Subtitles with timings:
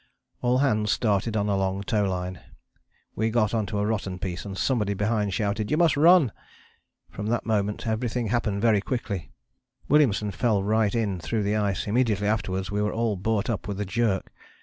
[0.41, 2.39] All hands started on a long tow line.
[3.15, 6.31] We got on to the rotten piece, and somebody behind shouted 'You must run.'
[7.11, 9.29] From that moment everything happened very quickly.
[9.87, 13.79] Williamson fell right in through the ice; immediately afterwards we were all brought up with
[13.79, 14.33] a jerk.